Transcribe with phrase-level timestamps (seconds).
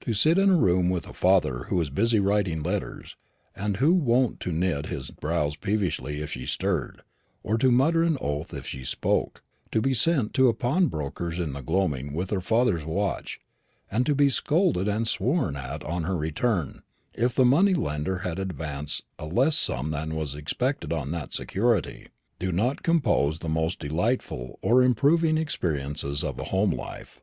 [0.00, 3.16] To sit in a room with a father who was busy writing letters,
[3.54, 7.02] and who was wont to knit his brows peevishly if she stirred,
[7.42, 11.52] or to mutter an oath if she spoke; to be sent to a pawnbroker's in
[11.52, 13.38] the gloaming with her father's watch,
[13.90, 16.80] and to be scolded and sworn at on her return
[17.12, 22.08] if the money lender had advanced a less sum than was expected on that security
[22.38, 27.20] do not compose the most delightful or improving experiences of a home life.